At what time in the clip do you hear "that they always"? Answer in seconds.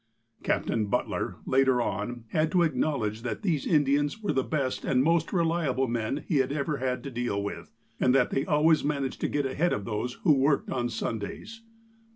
8.15-8.83